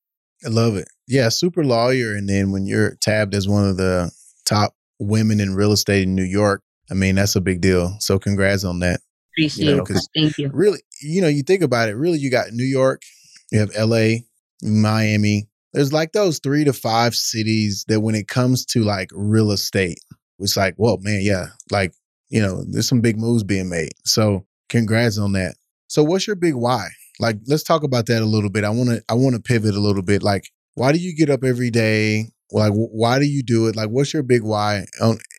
[0.46, 0.88] I love it.
[1.08, 2.16] Yeah, super lawyer.
[2.16, 4.12] And then when you're tabbed as one of the
[4.46, 7.96] top women in real estate in New York, I mean, that's a big deal.
[8.00, 9.02] So congrats on that.
[9.34, 10.08] Appreciate know, it.
[10.16, 10.50] Thank you.
[10.54, 13.02] Really, you know, you think about it, really, you got New York,
[13.52, 14.20] you have LA,
[14.62, 15.49] Miami.
[15.74, 20.00] There's like those three to five cities that when it comes to like real estate,
[20.40, 21.94] it's like, well, man, yeah, like,
[22.30, 23.92] you know, there's some big moves being made.
[24.06, 25.56] So congrats on that.
[25.88, 26.88] So what's your big why?
[27.20, 28.64] Like, let's talk about that a little bit.
[28.64, 30.24] I want to, I want to pivot a little bit.
[30.24, 32.30] Like, why do you get up every day?
[32.52, 33.76] Like, why do you do it?
[33.76, 34.86] Like, what's your big why?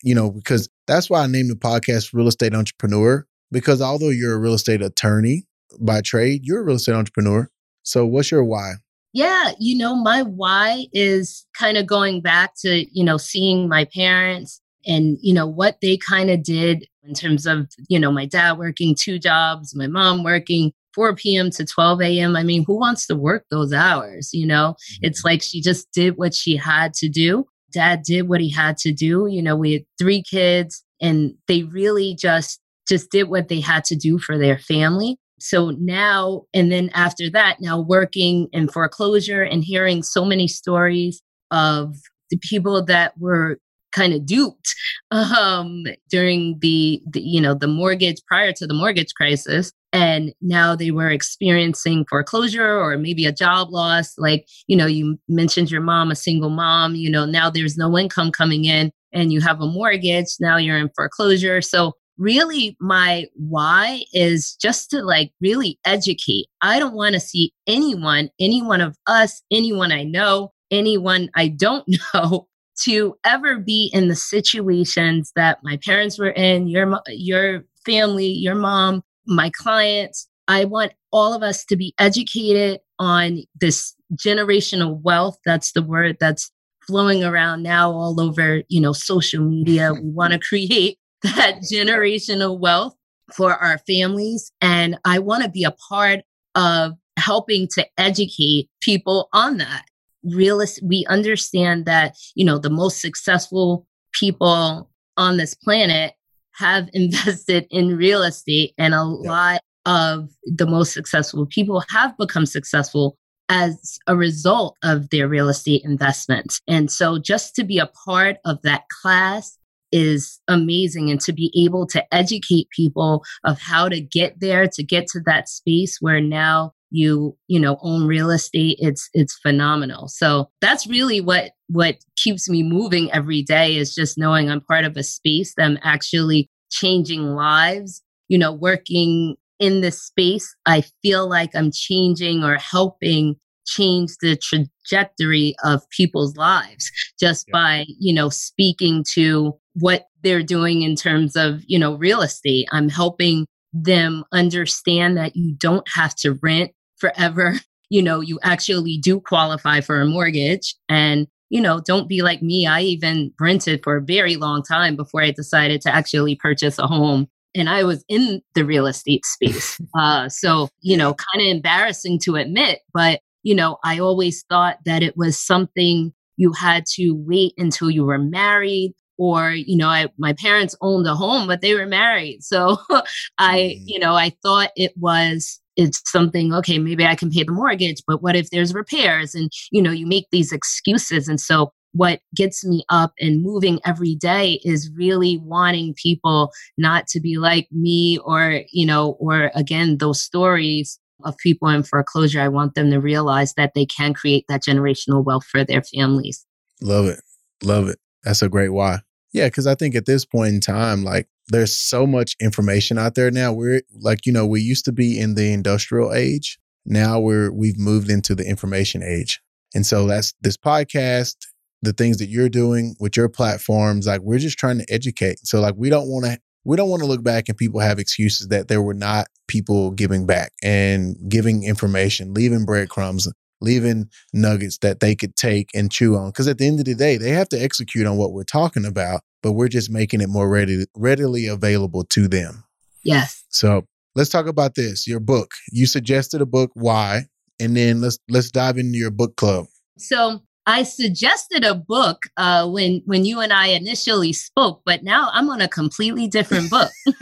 [0.03, 3.27] You know, because that's why I named the podcast Real Estate Entrepreneur.
[3.51, 5.45] Because although you're a real estate attorney
[5.81, 7.49] by trade, you're a real estate entrepreneur.
[7.83, 8.75] So, what's your why?
[9.12, 13.85] Yeah, you know, my why is kind of going back to, you know, seeing my
[13.87, 18.27] parents and, you know, what they kind of did in terms of, you know, my
[18.27, 21.51] dad working two jobs, my mom working 4 p.m.
[21.51, 22.37] to 12 a.m.
[22.37, 24.31] I mean, who wants to work those hours?
[24.33, 25.29] You know, it's mm-hmm.
[25.29, 27.46] like she just did what she had to do.
[27.73, 29.27] Dad did what he had to do.
[29.29, 33.85] You know, we had three kids and they really just just did what they had
[33.85, 35.16] to do for their family.
[35.40, 41.22] So now, and then after that, now working in foreclosure and hearing so many stories
[41.50, 41.96] of
[42.31, 43.59] the people that were
[43.92, 44.74] kind of duped
[45.11, 49.72] um, during the, the, you know, the mortgage prior to the mortgage crisis.
[49.92, 54.16] And now they were experiencing foreclosure or maybe a job loss.
[54.18, 57.98] Like, you know, you mentioned your mom, a single mom, you know, now there's no
[57.98, 60.29] income coming in and you have a mortgage.
[60.38, 61.61] Now you're in foreclosure.
[61.61, 66.47] So really my why is just to like really educate.
[66.61, 71.49] I don't want to see anyone, any one of us, anyone I know, anyone I
[71.49, 72.47] don't know
[72.83, 78.55] to ever be in the situations that my parents were in, your your family, your
[78.55, 80.29] mom, my clients.
[80.47, 85.39] I want all of us to be educated on this generational wealth.
[85.45, 86.51] That's the word that's
[86.87, 89.93] flowing around now all over, you know, social media.
[90.03, 90.99] We want to create
[91.37, 92.95] that generational wealth
[93.33, 94.53] for our families.
[94.61, 96.21] And I want to be a part
[96.55, 99.85] of helping to educate people on that.
[100.25, 106.15] Realist, we understand that, you know, the most successful people on this planet
[106.53, 112.47] have invested in real estate and a lot of the most successful people have become
[112.47, 113.17] successful
[113.49, 116.61] as a result of their real estate investments.
[116.69, 119.59] And so just to be a part of that class
[119.92, 124.83] is amazing and to be able to educate people of how to get there to
[124.83, 130.09] get to that space where now you you know own real estate it's it's phenomenal
[130.09, 134.84] so that's really what what keeps me moving every day is just knowing i'm part
[134.84, 140.82] of a space that i'm actually changing lives you know working in this space i
[141.03, 143.36] feel like i'm changing or helping
[143.66, 147.53] change the trajectory of people's lives just Yeah.
[147.53, 152.68] by you know speaking to what they're doing in terms of you know real estate.
[152.73, 157.55] I'm helping them understand that you don't have to rent forever.
[157.93, 160.77] You know you actually do qualify for a mortgage.
[160.89, 162.64] And you know don't be like me.
[162.64, 166.87] I even rented for a very long time before i decided to actually purchase a
[166.87, 167.27] home.
[167.53, 169.81] And I was in the real estate space.
[169.99, 174.79] Uh, so, you know, kind of embarrassing to admit, but, you know, I always thought
[174.85, 179.89] that it was something you had to wait until you were married or you know
[179.89, 182.79] I, my parents owned a home but they were married so
[183.39, 183.83] i mm.
[183.85, 188.03] you know i thought it was it's something okay maybe i can pay the mortgage
[188.07, 192.21] but what if there's repairs and you know you make these excuses and so what
[192.35, 197.66] gets me up and moving every day is really wanting people not to be like
[197.73, 202.41] me or, you know, or again, those stories of people in foreclosure.
[202.41, 206.47] I want them to realize that they can create that generational wealth for their families.
[206.81, 207.21] Love it.
[207.61, 207.99] Love it.
[208.23, 209.01] That's a great why.
[209.33, 213.14] Yeah, because I think at this point in time, like there's so much information out
[213.14, 213.53] there now.
[213.53, 216.59] We're like, you know, we used to be in the industrial age.
[216.85, 219.41] Now we're we've moved into the information age.
[219.74, 221.37] And so that's this podcast
[221.83, 225.61] the things that you're doing with your platforms like we're just trying to educate so
[225.61, 228.49] like we don't want to we don't want to look back and people have excuses
[228.49, 233.28] that there were not people giving back and giving information leaving breadcrumbs
[233.61, 236.95] leaving nuggets that they could take and chew on because at the end of the
[236.95, 240.29] day they have to execute on what we're talking about but we're just making it
[240.29, 242.65] more ready, readily available to them.
[243.03, 243.45] Yes.
[243.49, 245.53] So let's talk about this your book.
[245.73, 247.25] You suggested a book why?
[247.59, 249.67] And then let's let's dive into your book club.
[249.99, 255.31] So I suggested a book uh, when when you and I initially spoke, but now
[255.33, 256.91] I'm on a completely different book.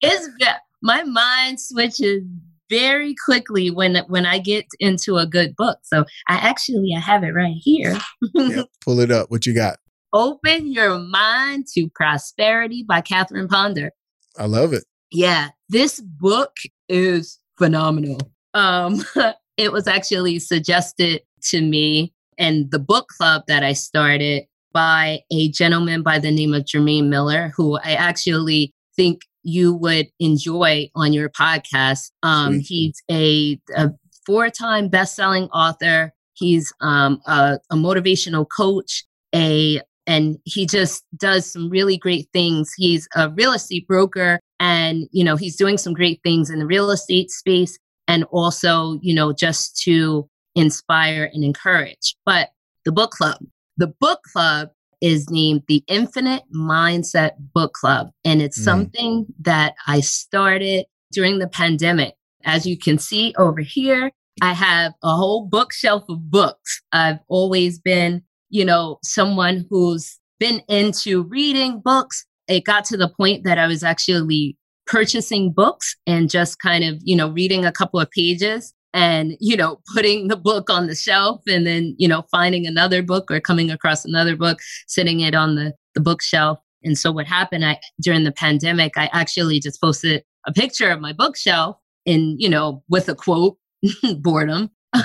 [0.00, 0.28] it's
[0.82, 2.24] my mind switches
[2.72, 5.78] very quickly when when I get into a good book.
[5.82, 7.98] So I actually I have it right here.
[8.34, 9.30] yep, pull it up.
[9.30, 9.78] What you got?
[10.14, 13.90] Open Your Mind to Prosperity by Catherine Ponder.
[14.38, 14.84] I love it.
[15.10, 16.56] Yeah, this book
[16.88, 18.18] is phenomenal.
[18.54, 19.04] Um,
[19.56, 25.50] it was actually suggested to me and the book club that I started by a
[25.50, 31.12] gentleman by the name of Jermaine Miller, who I actually think you would enjoy on
[31.12, 32.10] your podcast.
[32.22, 33.90] Um, he's a, a
[34.26, 36.12] four time best selling author.
[36.34, 42.72] He's um, a, a motivational coach, a and he just does some really great things.
[42.76, 46.66] He's a real estate broker and you know he's doing some great things in the
[46.66, 47.78] real estate space
[48.08, 52.16] and also you know just to inspire, and encourage.
[52.24, 52.50] But
[52.84, 53.38] the book club,
[53.76, 54.70] the book club
[55.02, 58.10] is named the Infinite Mindset Book Club.
[58.24, 58.64] And it's mm.
[58.64, 62.14] something that I started during the pandemic.
[62.44, 66.80] As you can see over here, I have a whole bookshelf of books.
[66.92, 72.24] I've always been, you know, someone who's been into reading books.
[72.48, 76.96] It got to the point that I was actually purchasing books and just kind of,
[77.02, 80.94] you know, reading a couple of pages and you know putting the book on the
[80.94, 85.34] shelf and then you know finding another book or coming across another book sitting it
[85.34, 86.58] on the, the bookshelf.
[86.84, 91.00] And so what happened i during the pandemic i actually just posted a picture of
[91.00, 91.76] my bookshelf
[92.06, 93.56] and you know with a quote
[94.18, 94.70] boredom.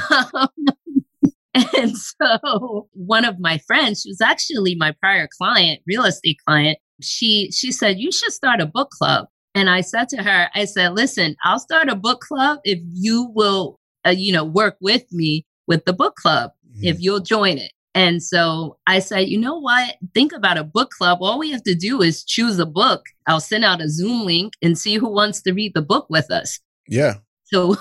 [1.76, 6.78] And so one of my friends she was actually my prior client real estate client
[7.02, 9.28] she she said you should start a book club.
[9.56, 13.32] And I said to her, I said, listen, I'll start a book club if you
[13.34, 13.77] will,
[14.08, 16.86] uh, you know, work with me with the book club, mm-hmm.
[16.86, 17.72] if you'll join it.
[17.94, 19.96] And so I said, you know what?
[20.14, 21.18] Think about a book club.
[21.22, 23.06] All we have to do is choose a book.
[23.26, 26.30] I'll send out a Zoom link and see who wants to read the book with
[26.30, 26.60] us.
[26.88, 27.16] Yeah.
[27.46, 27.76] So,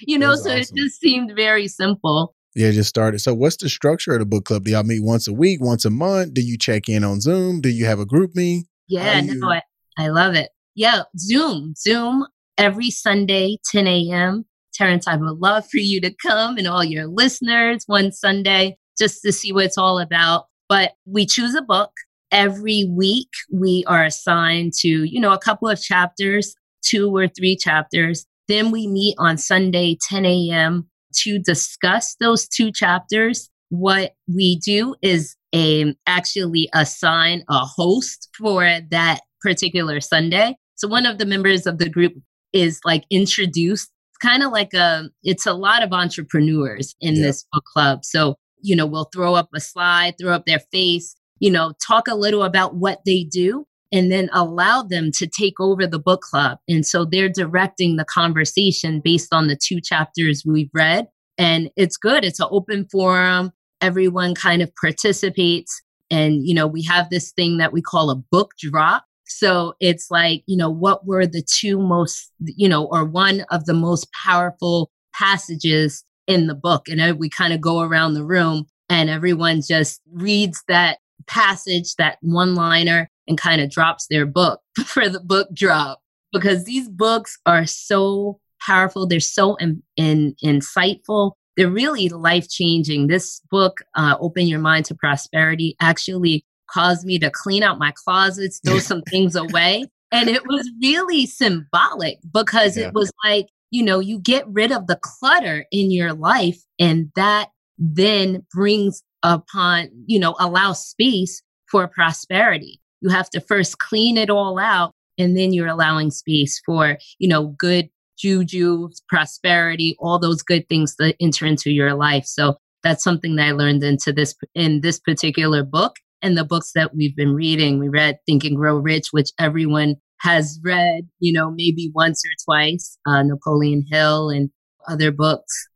[0.00, 0.58] you know, so awesome.
[0.58, 2.34] it just seemed very simple.
[2.54, 3.20] Yeah, just started.
[3.20, 4.64] So, what's the structure of the book club?
[4.64, 6.34] Do y'all meet once a week, once a month?
[6.34, 7.62] Do you check in on Zoom?
[7.62, 8.64] Do you have a GroupMe?
[8.88, 9.38] Yeah, you...
[9.38, 9.62] no, I,
[9.96, 10.50] I love it.
[10.74, 12.26] Yeah, Zoom, Zoom
[12.58, 14.44] every Sunday, 10 a.m.
[14.72, 19.22] Terrence, I would love for you to come and all your listeners one Sunday just
[19.22, 20.46] to see what it's all about.
[20.68, 21.92] But we choose a book.
[22.30, 27.56] Every week, we are assigned to, you know, a couple of chapters, two or three
[27.56, 28.24] chapters.
[28.48, 30.88] Then we meet on Sunday, 10 a.m.
[31.16, 33.50] to discuss those two chapters.
[33.68, 40.56] What we do is a, actually assign a host for that particular Sunday.
[40.76, 42.14] So one of the members of the group
[42.52, 43.90] is like introduced
[44.22, 47.22] kind of like a it's a lot of entrepreneurs in yeah.
[47.22, 48.04] this book club.
[48.04, 52.06] So, you know, we'll throw up a slide, throw up their face, you know, talk
[52.08, 56.22] a little about what they do and then allow them to take over the book
[56.22, 56.58] club.
[56.68, 61.08] And so they're directing the conversation based on the two chapters we've read.
[61.36, 62.24] And it's good.
[62.24, 63.52] It's an open forum.
[63.80, 65.82] Everyone kind of participates.
[66.10, 69.04] And, you know, we have this thing that we call a book drop.
[69.32, 73.64] So it's like, you know, what were the two most, you know, or one of
[73.66, 76.88] the most powerful passages in the book?
[76.88, 82.18] And we kind of go around the room and everyone just reads that passage, that
[82.20, 86.00] one liner, and kind of drops their book for the book drop
[86.32, 89.06] because these books are so powerful.
[89.06, 91.32] They're so in, in, insightful.
[91.56, 93.06] They're really life changing.
[93.06, 97.92] This book, uh, Open Your Mind to Prosperity, actually caused me to clean out my
[98.04, 99.86] closets, throw some things away.
[100.10, 102.88] And it was really symbolic because yeah.
[102.88, 107.10] it was like, you know, you get rid of the clutter in your life, and
[107.16, 107.48] that
[107.78, 112.80] then brings upon, you know, allow space for prosperity.
[113.00, 117.28] You have to first clean it all out and then you're allowing space for, you
[117.28, 122.24] know, good juju, prosperity, all those good things that enter into your life.
[122.26, 126.72] So that's something that I learned into this in this particular book and the books
[126.74, 127.78] that we've been reading.
[127.78, 132.34] We read Think and Grow Rich, which everyone has read, you know, maybe once or
[132.44, 134.50] twice, uh, Napoleon Hill and
[134.88, 135.68] other books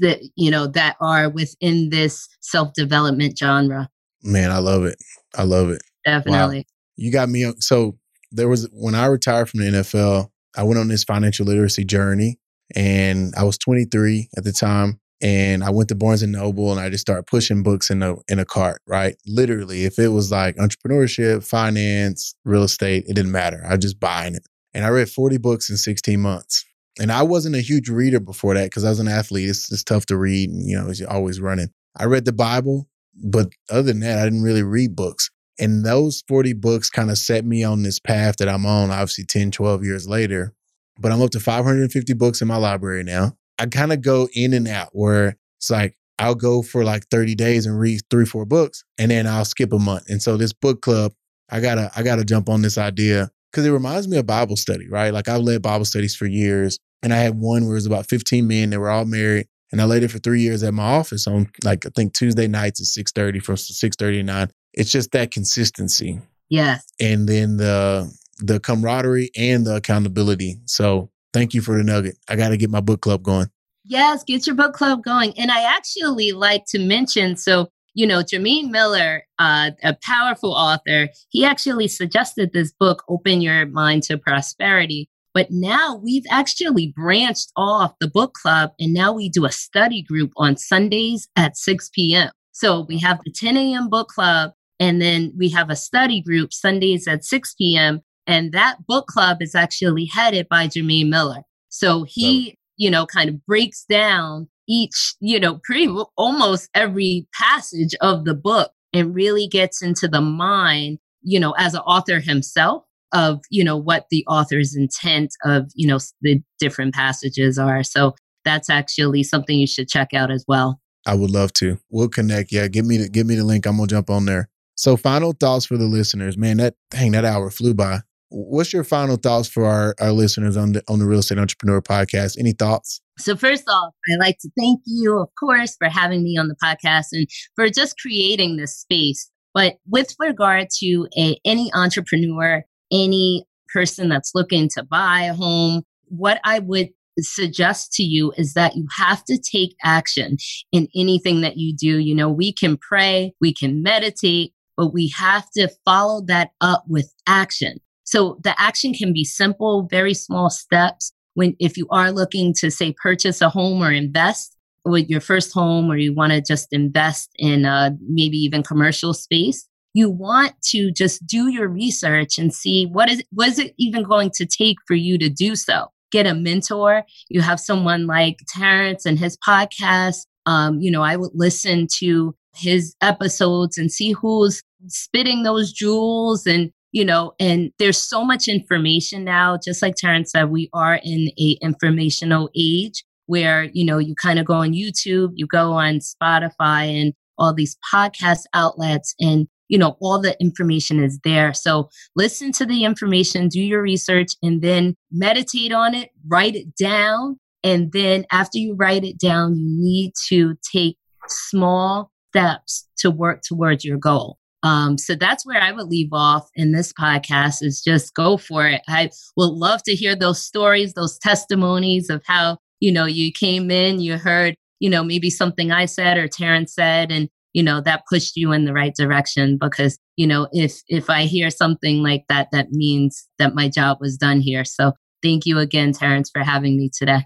[0.00, 3.88] that you know that are within this self-development genre.
[4.22, 4.96] Man, I love it.
[5.34, 5.82] I love it.
[6.04, 6.58] Definitely.
[6.58, 6.64] Wow.
[6.96, 7.52] You got me.
[7.58, 7.98] So
[8.32, 12.38] there was when I retired from the NFL, I went on this financial literacy journey,
[12.74, 15.00] and I was 23 at the time.
[15.22, 18.16] And I went to Barnes and Noble, and I just started pushing books in a
[18.28, 18.82] in a cart.
[18.86, 23.62] Right, literally, if it was like entrepreneurship, finance, real estate, it didn't matter.
[23.66, 24.46] I was just buying it.
[24.74, 26.64] And I read 40 books in 16 months.
[27.00, 29.48] And I wasn't a huge reader before that because I was an athlete.
[29.48, 31.68] It's, it's tough to read, and you know, it's always running.
[31.96, 35.30] I read the Bible, but other than that, I didn't really read books.
[35.58, 39.24] And those 40 books kind of set me on this path that I'm on, obviously
[39.24, 40.54] 10, 12 years later.
[40.98, 43.36] But I'm up to 550 books in my library now.
[43.58, 47.34] I kind of go in and out where it's like I'll go for like 30
[47.34, 50.08] days and read three, four books, and then I'll skip a month.
[50.08, 51.12] And so this book club,
[51.50, 54.88] I gotta, I gotta jump on this idea because it reminds me of Bible study,
[54.88, 55.12] right?
[55.12, 58.08] Like I've led Bible studies for years, and I had one where it was about
[58.08, 59.46] 15 men that were all married.
[59.72, 62.46] And I led it for three years at my office on like I think Tuesday
[62.46, 66.20] nights at 6:30 from 6:30 to 9 it's just that consistency.
[66.48, 66.86] Yes.
[67.00, 70.58] And then the the camaraderie and the accountability.
[70.66, 72.16] So thank you for the nugget.
[72.28, 73.50] I got to get my book club going.
[73.84, 75.38] Yes, get your book club going.
[75.38, 81.08] And I actually like to mention so, you know, Jermaine Miller, uh, a powerful author,
[81.28, 85.10] he actually suggested this book, Open Your Mind to Prosperity.
[85.34, 90.02] But now we've actually branched off the book club and now we do a study
[90.02, 92.30] group on Sundays at 6 p.m.
[92.52, 93.90] So we have the 10 a.m.
[93.90, 98.00] book club and then we have a study group Sundays at 6 p.m.
[98.26, 101.42] And that book club is actually headed by Jermaine Miller.
[101.68, 107.94] So he, you know, kind of breaks down each, you know, pretty almost every passage
[108.00, 112.82] of the book and really gets into the mind, you know, as an author himself
[113.12, 117.82] of, you know, what the author's intent of, you know, the different passages are.
[117.82, 118.14] So
[118.44, 120.80] that's actually something you should check out as well.
[121.06, 121.78] I would love to.
[121.90, 122.50] We'll connect.
[122.50, 123.64] Yeah, give me the give me the link.
[123.66, 124.48] I'm gonna jump on there.
[124.74, 126.56] So, final thoughts for the listeners, man.
[126.56, 128.00] That dang, that hour flew by.
[128.28, 131.80] What's your final thoughts for our, our listeners on the on the Real Estate Entrepreneur
[131.80, 132.38] Podcast?
[132.38, 133.00] Any thoughts?
[133.18, 136.56] So, first off, I'd like to thank you, of course, for having me on the
[136.62, 139.30] podcast and for just creating this space.
[139.54, 145.82] But with regard to a, any entrepreneur, any person that's looking to buy a home,
[146.08, 146.88] what I would
[147.20, 150.36] suggest to you is that you have to take action
[150.72, 151.98] in anything that you do.
[151.98, 156.84] You know, we can pray, we can meditate, but we have to follow that up
[156.88, 157.78] with action.
[158.06, 161.12] So the action can be simple, very small steps.
[161.34, 165.52] When, if you are looking to say purchase a home or invest with your first
[165.52, 170.52] home, or you want to just invest in uh, maybe even commercial space, you want
[170.62, 174.46] to just do your research and see what is what is it even going to
[174.46, 175.86] take for you to do so.
[176.12, 177.02] Get a mentor.
[177.28, 180.26] You have someone like Terrence and his podcast.
[180.46, 186.46] Um, you know, I would listen to his episodes and see who's spitting those jewels
[186.46, 190.98] and you know and there's so much information now just like terrence said we are
[191.04, 195.72] in a informational age where you know you kind of go on youtube you go
[195.72, 201.52] on spotify and all these podcast outlets and you know all the information is there
[201.52, 206.74] so listen to the information do your research and then meditate on it write it
[206.76, 210.96] down and then after you write it down you need to take
[211.28, 214.38] small steps to work towards your goal.
[214.62, 218.66] Um, so that's where I would leave off in this podcast is just go for
[218.66, 218.82] it.
[218.88, 223.70] I would love to hear those stories, those testimonies of how, you know, you came
[223.70, 227.80] in, you heard, you know, maybe something I said or Terrence said, and, you know,
[227.80, 232.02] that pushed you in the right direction because, you know, if, if I hear something
[232.02, 234.64] like that, that means that my job was done here.
[234.64, 234.92] So
[235.22, 237.20] thank you again, Terrence, for having me today.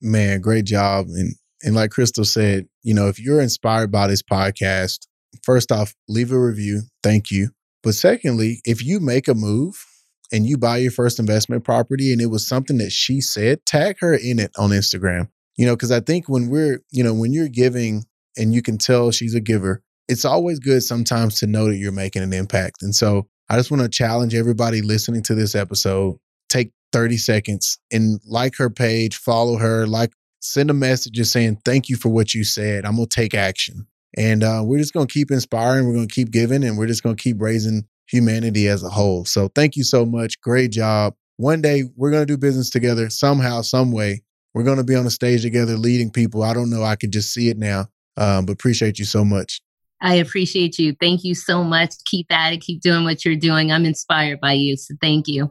[0.00, 1.06] Man, great job.
[1.08, 5.06] And and like Crystal said, you know, if you're inspired by this podcast,
[5.42, 6.82] first off, leave a review.
[7.02, 7.50] Thank you.
[7.82, 9.84] But secondly, if you make a move
[10.32, 13.96] and you buy your first investment property and it was something that she said, tag
[14.00, 15.28] her in it on Instagram.
[15.56, 18.04] You know, because I think when we're, you know, when you're giving
[18.36, 21.92] and you can tell she's a giver, it's always good sometimes to know that you're
[21.92, 22.82] making an impact.
[22.82, 26.16] And so I just want to challenge everybody listening to this episode
[26.48, 31.58] take 30 seconds and like her page, follow her, like, send a message just saying,
[31.64, 32.84] thank you for what you said.
[32.84, 33.86] I'm going to take action.
[34.16, 35.86] And uh, we're just going to keep inspiring.
[35.86, 38.88] We're going to keep giving and we're just going to keep raising humanity as a
[38.88, 39.24] whole.
[39.24, 40.40] So thank you so much.
[40.40, 41.14] Great job.
[41.36, 44.22] One day we're going to do business together somehow, some way.
[44.52, 46.44] We're going to be on a stage together leading people.
[46.44, 46.84] I don't know.
[46.84, 47.86] I could just see it now.
[48.16, 49.60] Um, but appreciate you so much.
[50.00, 50.94] I appreciate you.
[51.00, 51.94] Thank you so much.
[52.04, 52.60] Keep at it.
[52.60, 53.72] Keep doing what you're doing.
[53.72, 54.76] I'm inspired by you.
[54.76, 55.50] So thank you.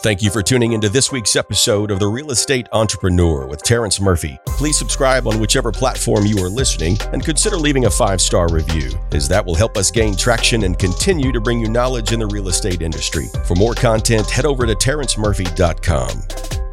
[0.00, 4.00] Thank you for tuning into this week's episode of The Real Estate Entrepreneur with Terrence
[4.00, 4.38] Murphy.
[4.46, 8.92] Please subscribe on whichever platform you are listening and consider leaving a five star review,
[9.10, 12.26] as that will help us gain traction and continue to bring you knowledge in the
[12.28, 13.26] real estate industry.
[13.44, 16.67] For more content, head over to terrencemurphy.com.